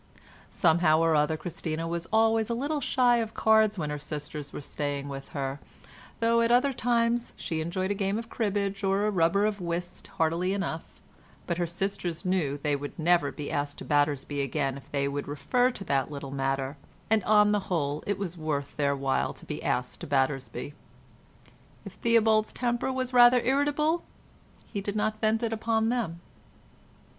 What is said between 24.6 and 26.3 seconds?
he did not vent it upon them.